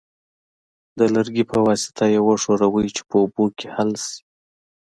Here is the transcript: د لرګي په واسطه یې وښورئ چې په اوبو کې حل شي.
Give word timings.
د 0.97 0.99
لرګي 1.13 1.43
په 1.51 1.57
واسطه 1.65 2.05
یې 2.13 2.19
وښورئ 2.27 2.87
چې 2.95 3.01
په 3.09 3.15
اوبو 3.21 3.45
کې 3.57 3.67
حل 3.75 3.91
شي. 4.05 4.17